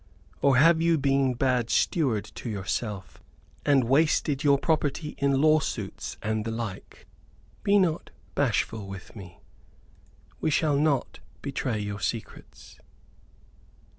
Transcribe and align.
Or 0.41 0.57
have 0.57 0.81
you 0.81 0.97
been 0.97 1.35
bad 1.35 1.69
steward 1.69 2.23
to 2.33 2.49
yourself 2.49 3.21
and 3.63 3.83
wasted 3.83 4.43
your 4.43 4.57
property 4.57 5.13
in 5.19 5.39
lawsuits 5.39 6.17
and 6.23 6.43
the 6.43 6.49
like? 6.49 7.05
Be 7.61 7.77
not 7.77 8.09
bashful 8.33 8.87
with 8.87 9.15
me, 9.15 9.41
we 10.39 10.49
shall 10.49 10.75
not 10.79 11.19
betray 11.43 11.77
your 11.77 11.99
secrets." 11.99 12.79